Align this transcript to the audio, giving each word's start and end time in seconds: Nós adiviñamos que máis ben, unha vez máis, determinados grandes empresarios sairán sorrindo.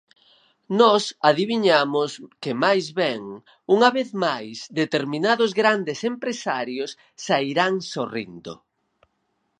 Nós 0.79 1.03
adiviñamos 1.29 2.09
que 2.41 2.51
máis 2.63 2.85
ben, 3.01 3.21
unha 3.75 3.89
vez 3.97 4.09
máis, 4.25 4.57
determinados 4.81 5.51
grandes 5.61 5.99
empresarios 6.13 6.89
sairán 7.25 7.73
sorrindo. 7.91 8.53